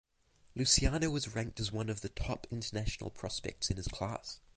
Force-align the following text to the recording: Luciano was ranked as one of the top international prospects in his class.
Luciano 0.55 1.11
was 1.11 1.35
ranked 1.35 1.59
as 1.59 1.71
one 1.71 1.87
of 1.87 2.01
the 2.01 2.09
top 2.09 2.47
international 2.49 3.11
prospects 3.11 3.69
in 3.69 3.77
his 3.77 3.87
class. 3.87 4.39